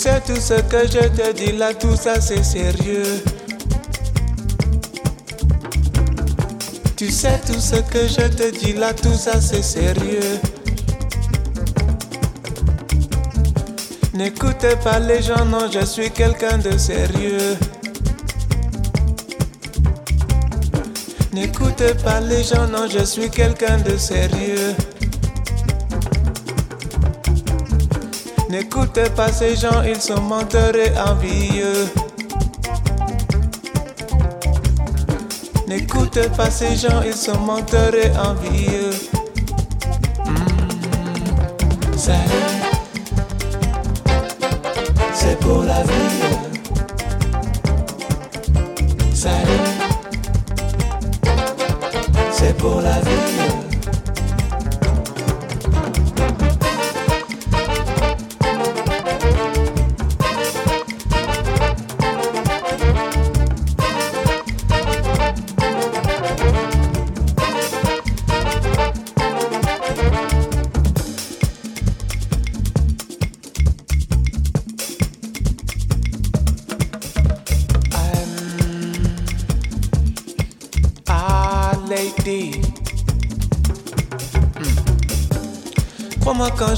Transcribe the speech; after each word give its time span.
Sais 0.00 0.22
tout 0.26 0.40
ce 0.40 0.54
que 0.54 0.86
je 0.86 1.08
te 1.08 1.30
dis 1.34 1.52
là, 1.52 1.74
tout 1.74 1.94
ça 1.94 2.22
c'est 2.22 2.42
sérieux. 2.42 3.22
Tu 6.96 7.10
sais 7.10 7.38
tout 7.46 7.60
ce 7.60 7.76
que 7.76 8.08
je 8.08 8.26
te 8.28 8.58
dis 8.58 8.72
là, 8.72 8.94
tout 8.94 9.12
ça 9.12 9.42
c'est 9.42 9.62
sérieux. 9.62 10.40
N'écoutez 14.14 14.74
pas 14.82 15.00
les 15.00 15.20
gens, 15.20 15.44
non, 15.44 15.70
je 15.70 15.84
suis 15.84 16.10
quelqu'un 16.10 16.56
de 16.56 16.78
sérieux. 16.78 17.58
N'écoutez 21.34 21.92
pas 22.02 22.20
les 22.20 22.42
gens, 22.42 22.66
non, 22.68 22.88
je 22.88 23.04
suis 23.04 23.28
quelqu'un 23.28 23.76
de 23.76 23.98
sérieux. 23.98 24.74
N'écoutez 28.60 29.08
pas 29.16 29.32
ces 29.32 29.56
gens, 29.56 29.82
ils 29.84 29.98
sont 29.98 30.20
menteurs 30.20 30.76
et 30.76 30.92
envieux. 30.98 31.88
N'écoutez 35.66 36.28
pas 36.36 36.50
ces 36.50 36.76
gens, 36.76 37.00
ils 37.02 37.14
sont 37.14 37.40
menteurs 37.40 37.94
et 37.94 38.10
envieux. 38.18 38.90
Mmh. 40.26 40.60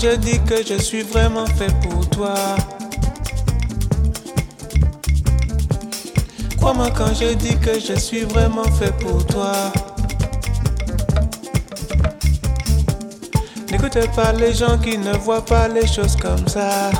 Je 0.02 0.16
dis 0.16 0.40
que 0.40 0.56
je 0.66 0.82
suis 0.82 1.02
vraiment 1.02 1.46
fait 1.46 1.72
pour 1.80 2.04
toi. 2.10 2.34
Crois-moi 6.56 6.90
quand 6.90 7.14
je 7.14 7.34
dis 7.34 7.56
que 7.58 7.78
je 7.78 7.94
suis 7.94 8.22
vraiment 8.22 8.64
fait 8.64 8.90
pour 8.98 9.24
toi. 9.26 9.52
N'écoutez 13.70 14.08
pas 14.16 14.32
les 14.32 14.52
gens 14.52 14.76
qui 14.76 14.98
ne 14.98 15.16
voient 15.18 15.44
pas 15.44 15.68
les 15.68 15.86
choses 15.86 16.16
comme 16.16 16.48
ça. 16.48 16.90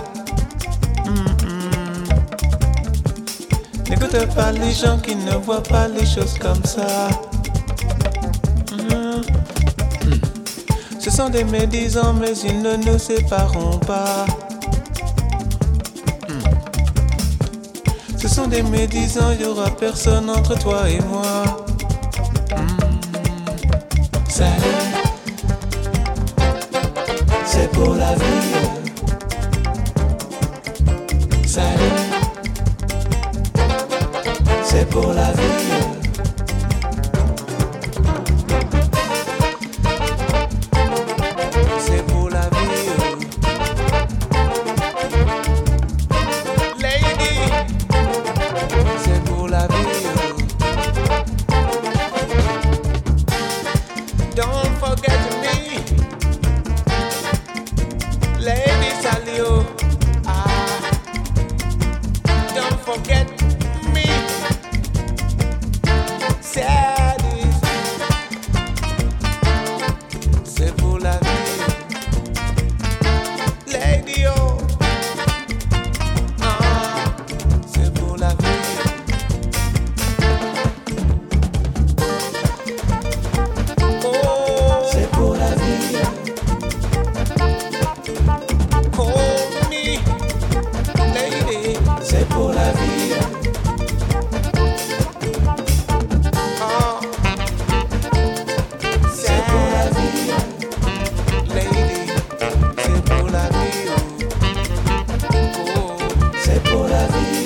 N'écoutez 3.91 4.27
pas 4.29 4.53
les 4.53 4.73
gens 4.73 4.99
qui 5.01 5.17
ne 5.17 5.35
voient 5.39 5.65
pas 5.65 5.89
les 5.89 6.07
choses 6.07 6.39
comme 6.39 6.65
ça. 6.65 7.09
Sont 11.13 11.29
des 11.29 11.45
médisants, 11.45 12.15
mais 12.15 12.33
ils 12.39 12.63
ne 12.63 12.77
nous 12.77 12.99
sépareront 12.99 13.79
pas. 13.81 14.25
Ce 18.17 18.29
sont 18.29 18.47
des 18.47 18.63
médisants, 18.63 19.31
il 19.39 19.45
aura 19.45 19.69
personne 19.69 20.31
entre 20.31 20.59
toi 20.59 20.89
et 20.89 21.01
moi. 21.01 21.62
por 106.73 106.91
ali. 106.91 107.42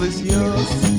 Hey, 0.00 0.10
hey, 0.10 0.30
hey. 0.30 0.91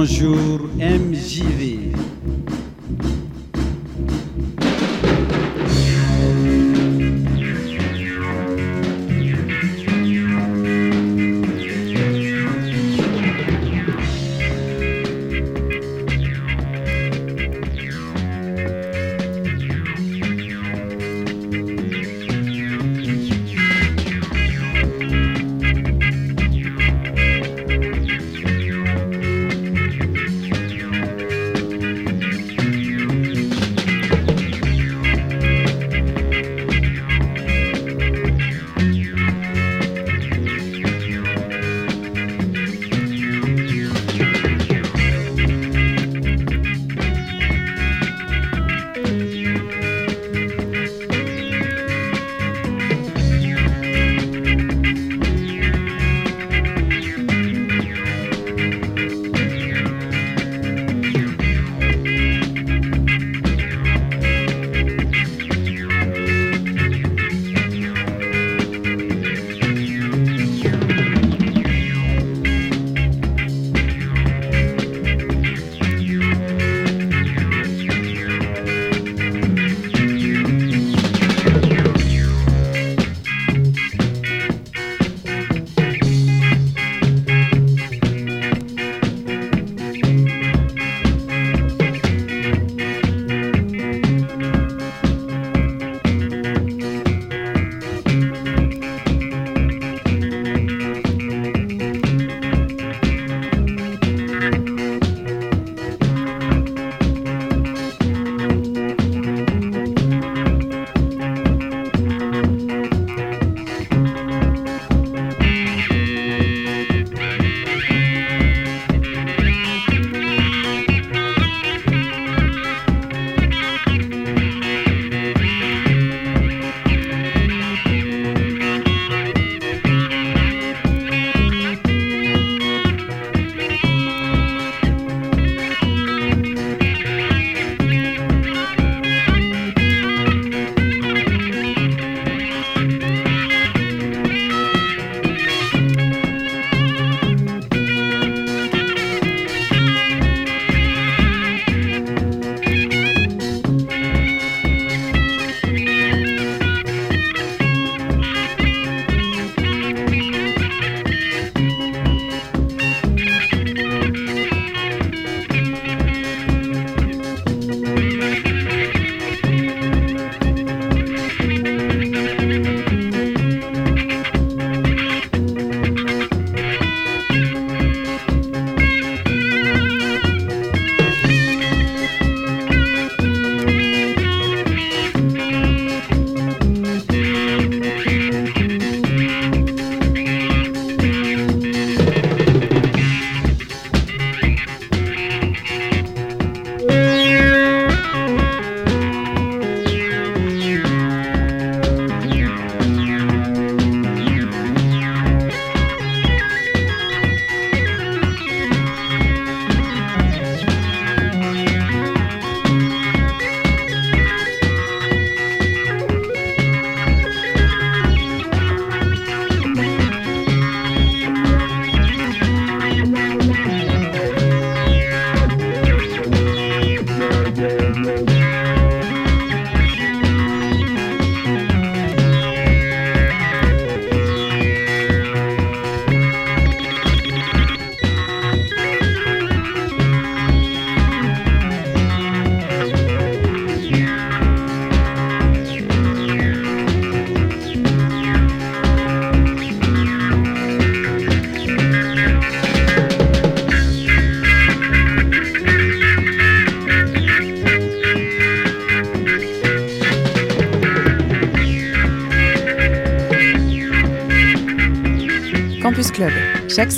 Bonjour 0.00 0.60
MJV. 0.78 1.89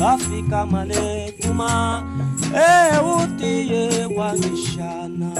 Wafika 0.00 0.66
male 0.66 1.32
kuma 1.40 2.02
e 2.54 2.56
eh, 2.56 3.00
utiye 3.16 4.06
wangishana 4.16 5.30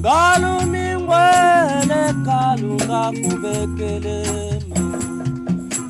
galumingwele 0.00 2.02
kalunga 2.26 3.02
kubekelema 3.22 4.82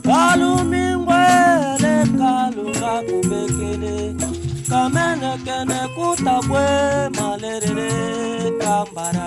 galumingwele 0.04 1.94
kalunga 2.18 2.92
kubekele 3.08 3.94
kamenekene 4.68 5.80
kutabwe 5.94 6.64
malerere 7.16 7.90
kambara 8.60 9.26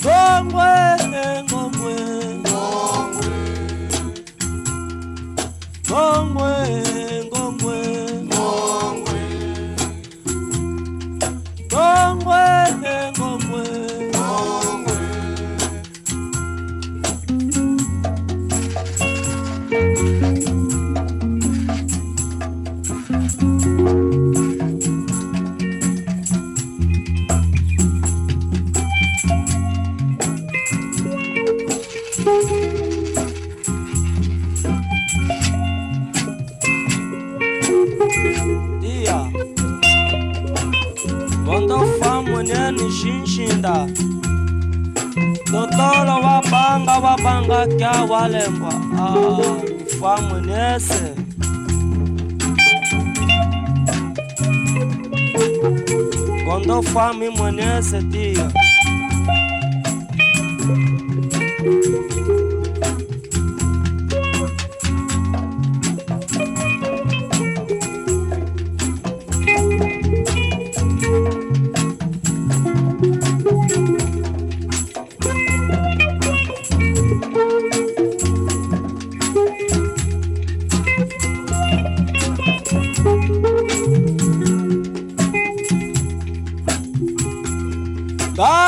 Ngongwe 0.00 0.70
Ngongwe 1.48 1.94
Ngongwe 2.40 3.30
Ngongwe 5.88 6.52
shinshinda 43.62 43.86
Dotolo 45.52 46.14
wabanga 46.26 46.92
wabanga 47.04 47.66
kya 47.78 47.92
walembwa 48.10 48.72
Ah, 48.98 49.56
famo 50.00 50.40
nese 50.40 51.14
Quando 56.46 56.82
fami 56.82 57.28
mwenese 57.28 58.02
dia 58.02 58.50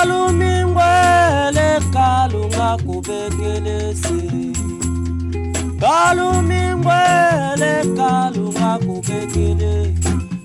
kalumingwele 0.04 1.68
kalunga 1.92 2.76
kubekelese 2.84 4.20
kalumingwele 5.80 7.72
kalunga 7.96 8.70
kubekele 8.86 9.94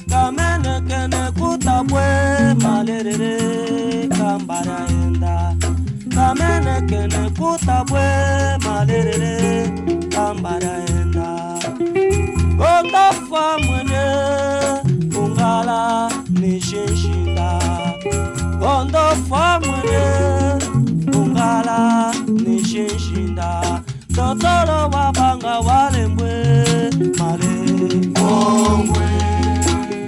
kamenekene 0.10 1.22
kutabwe 1.40 2.06
malerere 2.64 3.36
kambara 4.18 4.80
enda. 4.90 5.36
Kamenekene 6.16 7.22
kutabwe 7.38 8.06
malerere 8.66 9.48
kambara 10.14 10.74
enda. 11.00 11.30
Ondafa 12.72 13.44
mwene 13.66 14.04
ungala 15.20 15.80
nishinshinda 16.30 17.19
Kondo 18.60 19.06
famwene 19.30 20.06
Ungala 21.18 22.12
nishinshinda 22.44 23.82
Totoro 24.16 24.80
wabanga 24.94 25.60
walembwe 25.68 26.34
Male 27.20 27.54
Ngongwe 28.08 29.08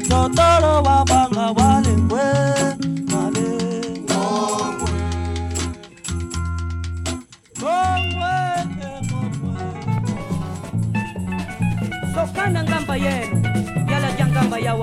Totoro 0.10 0.74
wabanga 0.88 1.46
walembwe 1.58 2.24
Male 3.12 3.48
Ngongwe 4.04 4.92
Ngongwe 7.58 8.36
sokana 12.14 12.64
ngamba 12.64 12.96
yenu 12.96 13.38
yala 13.92 14.12
jangamba 14.12 14.60
ya 14.60 14.76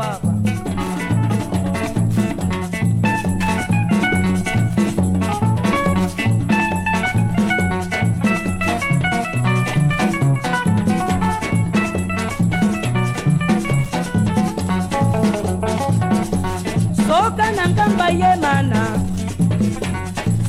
ngamba 18.09 18.25
ye 18.25 18.41
mana. 18.41 18.83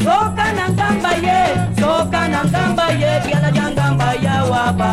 Soka 0.03 0.47
na 0.55 0.65
ngamba 0.69 1.11
ye 1.25 1.39
soka 1.79 2.27
na 2.31 2.43
ngamba 2.45 2.85
ye 3.01 3.11
yala 3.31 3.51
jangamba 3.51 4.13
ya 4.23 4.43
waba. 4.51 4.91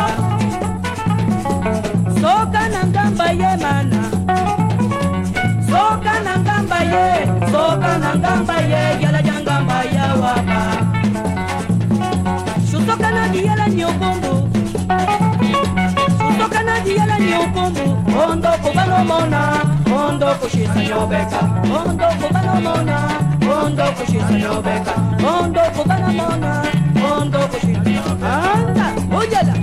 Soka 2.21 2.63
na 2.73 2.81
ngamba 2.91 3.27
ye 3.31 3.51
mana. 3.63 4.01
Soka 5.69 6.13
na 6.25 6.33
ngamba 6.43 6.79
ye 6.91 7.05
soka 7.51 7.91
na 8.03 8.15
ngamba 8.15 8.57
ye 8.71 8.83
yala 9.01 9.21
jangamba 9.21 9.77
ya 9.95 10.07
waba. 10.21 10.59
Susoka 12.69 13.09
na 13.11 13.27
diyala 13.31 13.67
nyokombo 13.69 14.33
susoka 16.19 16.63
na 16.63 16.75
diyala 16.83 17.15
nyokombo 17.19 17.85
ondo 18.23 18.51
kubanomona 18.63 19.41
ondo 19.95 20.27
kushisa 20.41 20.83
nyobeka 20.83 21.39
ondo 21.79 22.07
kubanomona 22.19 22.97
ondo 23.63 23.83
kushisa 23.97 24.31
nyobeka 24.39 24.93
ondo 25.39 25.61
kubanomona 25.75 26.63
ondo 27.11 27.39
kushisa 27.39 27.77
anda 28.53 28.87
ujala. 29.19 29.53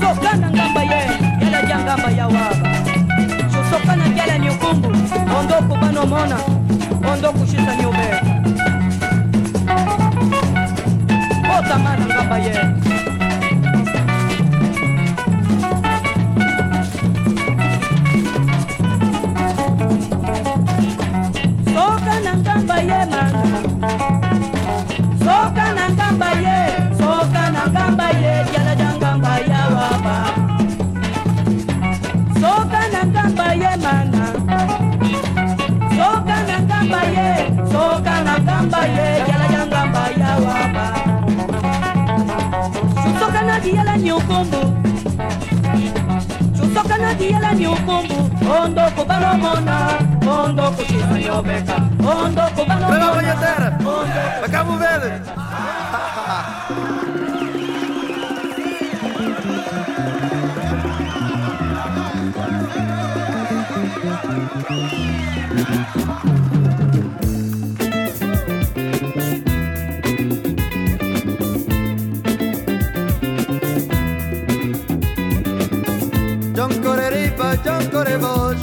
Sokana 0.00 0.50
ngamba 0.50 0.82
ye 0.82 1.00
yala 1.42 1.62
jangamba 1.68 2.10
ya 2.10 2.26
waba. 2.26 2.68
Susokana 3.52 4.08
jala 4.16 4.38
nyokumbu 4.38 4.88
ondo 5.38 5.54
kubanomona 5.68 6.36
ondo 7.12 7.32
kushisa 7.32 7.76
nyobeka 7.76 8.38
mama 11.78 11.96
na 11.96 12.06
ngamba 12.06 12.38
ye 12.38 12.54
diala 44.38 44.60
nyukumbu 44.60 44.60
soka 46.74 46.96
na 46.98 47.14
diala 47.14 47.54
nyukumbu 47.54 48.18
ondo 48.58 48.82
kubano 48.94 49.30
mona. 49.42 49.76
Ondo 50.28 50.64
kushisa 50.76 51.16
nyobeka. 51.18 51.76
Ondo 51.98 52.42
kubano 52.54 52.86
Brava 52.88 53.22
Coreripa, 77.48 77.56
John 77.64 77.90
Correbos 77.90 78.56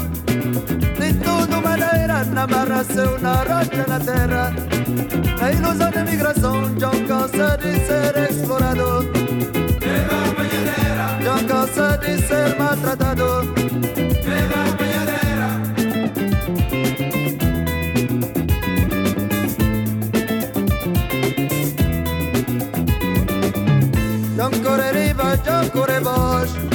De 1.00 1.14
tudo 1.14 1.62
maneira, 1.62 2.24
na 2.26 2.46
barra 2.46 2.84
seu 2.84 3.20
na 3.20 3.36
rocha 3.44 3.86
na 3.88 4.00
terra. 4.00 4.54
A 5.42 5.52
ilusão 5.52 5.92
da 5.92 6.04
migração, 6.04 6.76
John 6.76 7.06
cansa 7.08 7.58
de 7.58 7.74
ser 7.86 8.30
explorado 8.30 9.10
John 11.24 11.48
cansa 11.48 11.98
de 11.98 12.18
ser 12.28 12.58
maltratado 12.58 13.54
John 24.36 24.52
Coreripa, 24.62 25.38
John 25.44 25.70
Correbos 25.72 26.54
De 26.70 26.75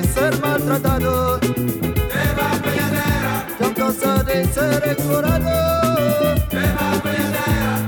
de 0.00 0.06
ser 0.06 0.40
maltratado. 0.40 1.40
John 3.58 3.74
cansa 3.74 4.22
de 4.22 4.44
ser 4.46 4.88
explorado. 4.92 5.50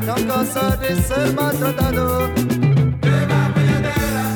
John 0.06 0.24
cansa 0.26 0.76
de 0.76 1.02
ser 1.02 1.32
maltratado. 1.34 2.30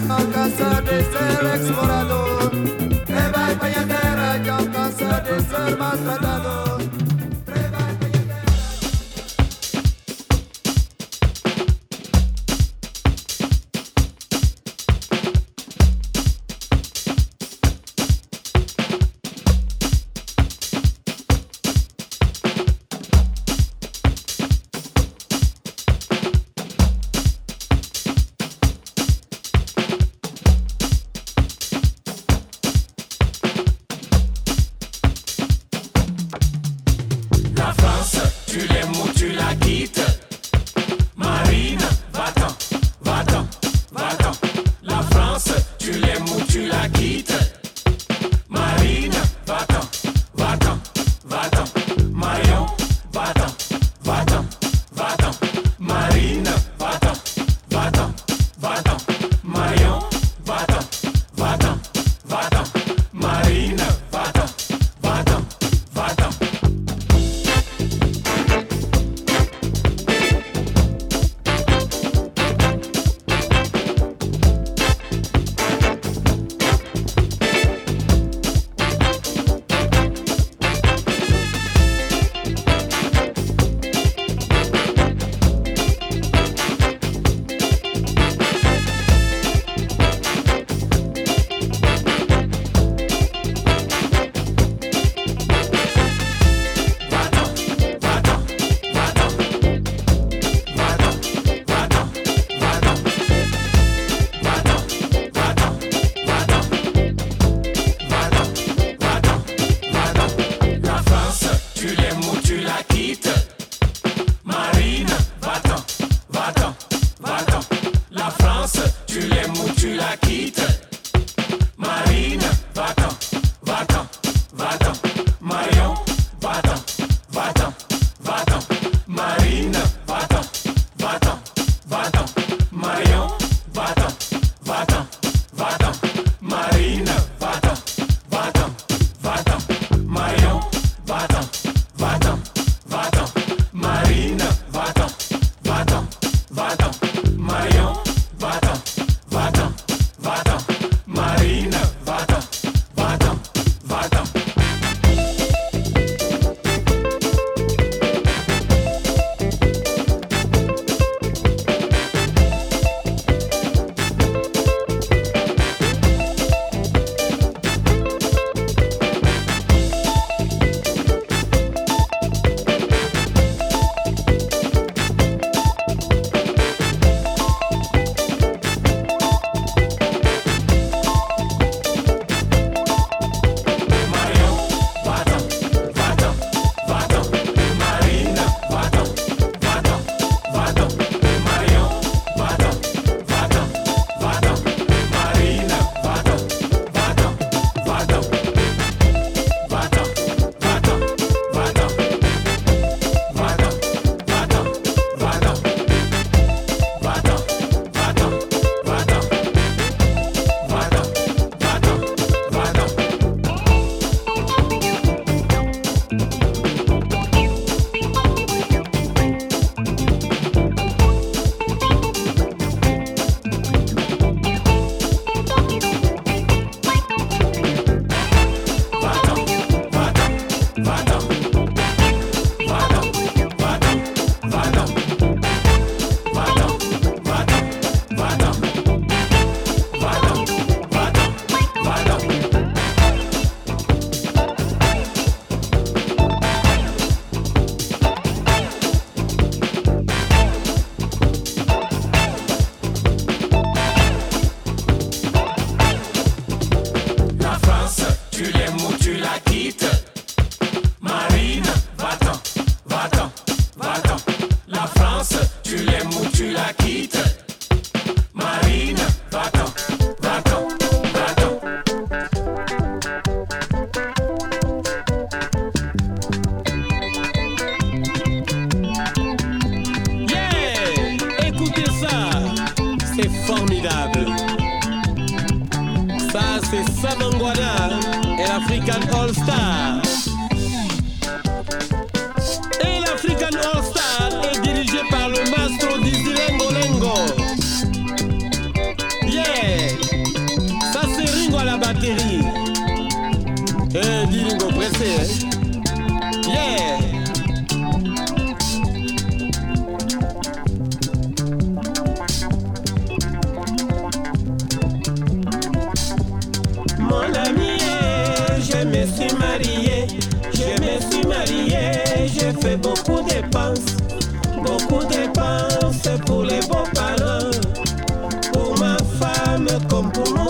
John 0.09 0.27
cansa 0.33 0.81
de 0.83 0.99
ser 1.13 1.41
explorado. 1.57 2.51
Eva 3.09 3.53
y 3.53 3.55
Pañadera 3.57 4.29
John 4.47 4.67
cansa 4.73 5.21
de 5.21 5.41
ser 5.41 5.77
maltratado 5.77 6.54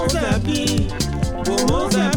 comme 0.08 1.44
pour 1.44 1.66
mon 1.68 2.13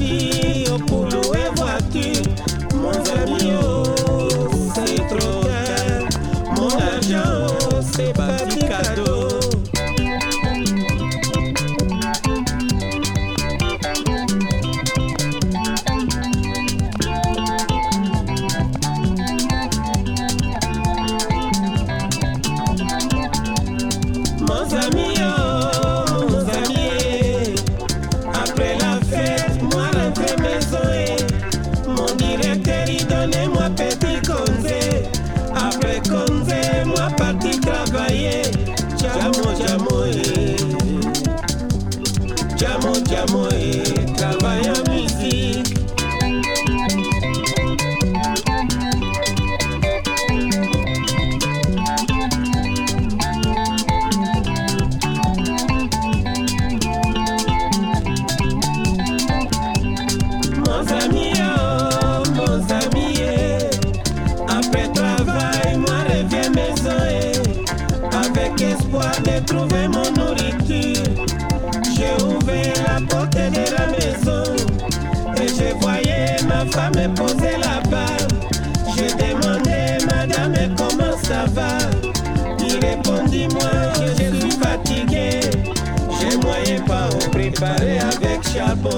Comparé 87.59 87.97
avec 87.97 88.43
Charbon 88.43 88.96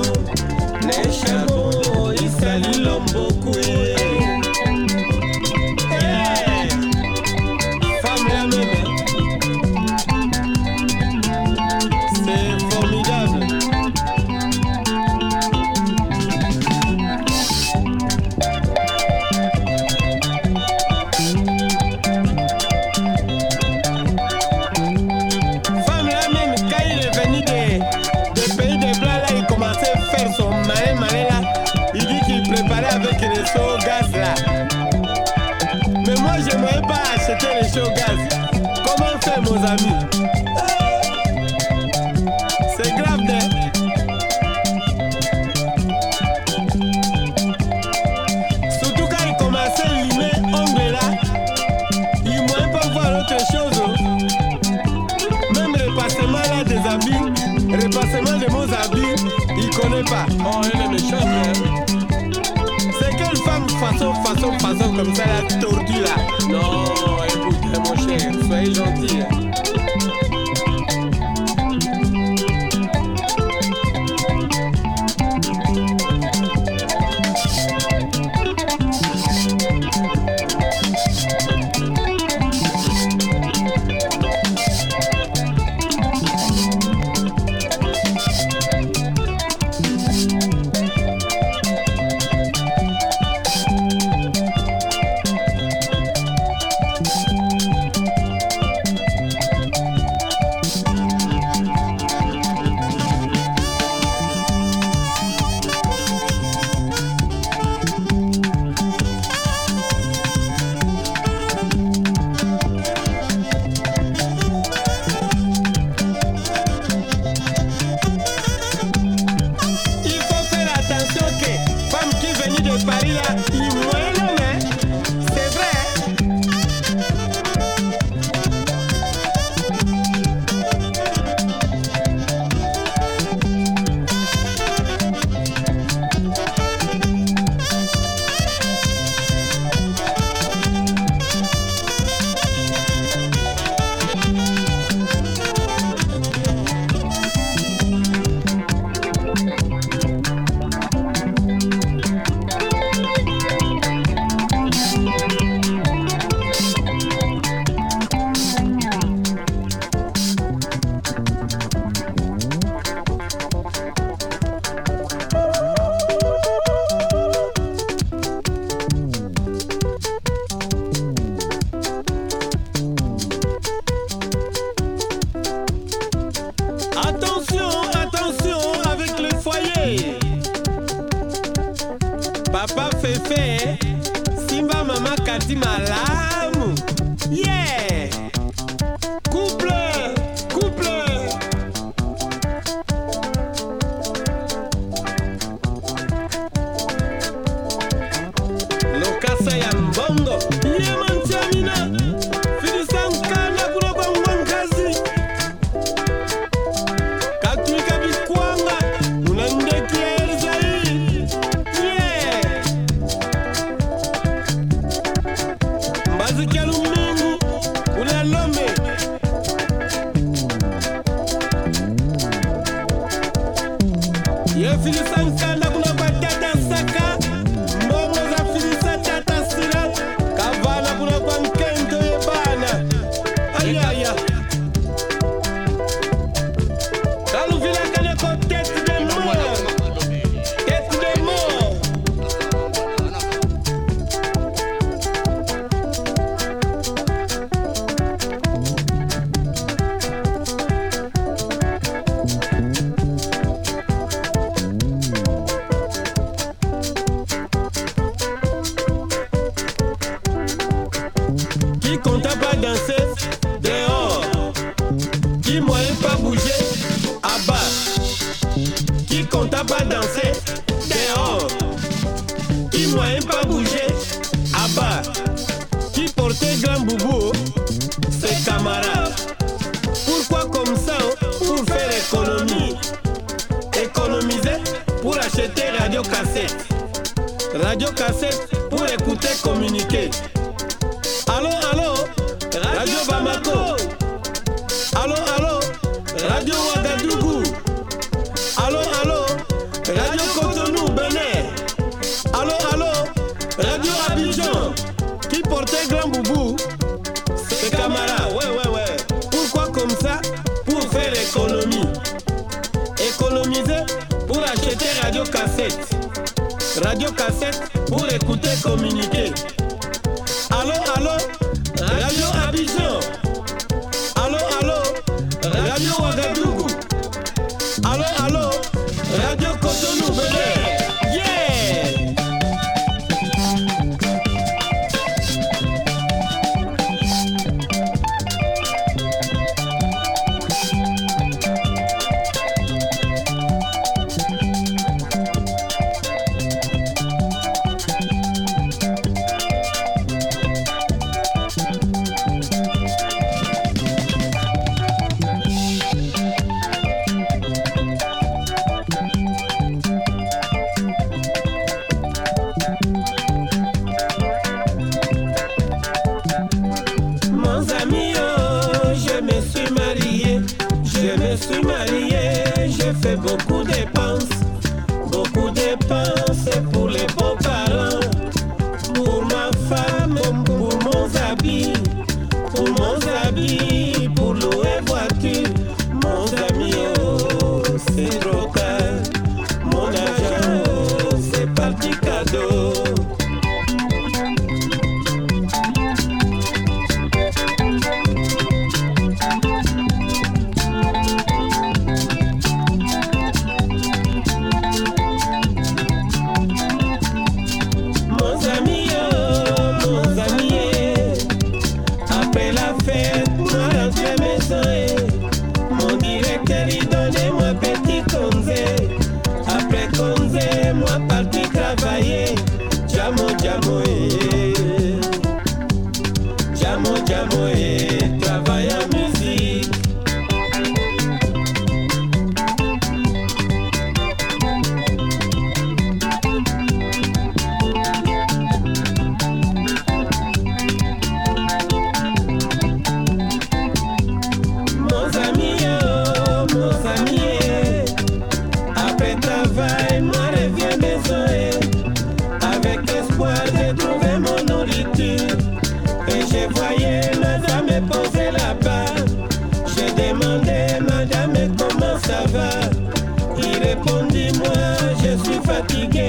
je 465.50 466.09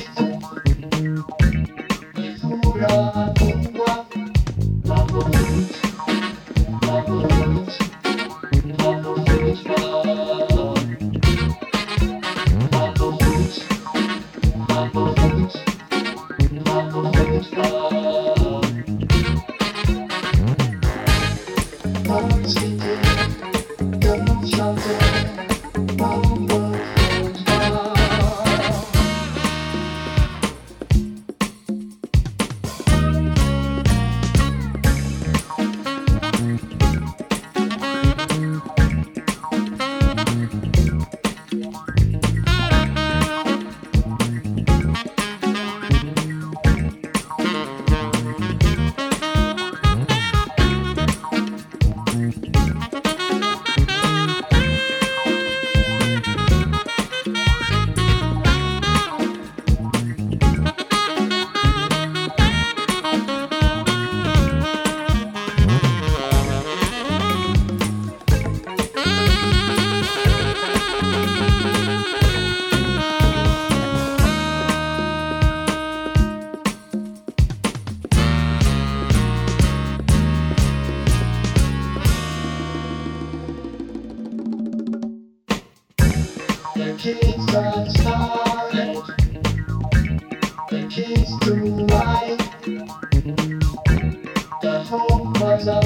C'était 95.61 95.85